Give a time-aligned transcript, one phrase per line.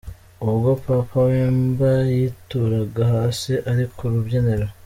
[0.47, 4.67] Ubwo Papa Wemba yituraga hasi ari kurubyiniro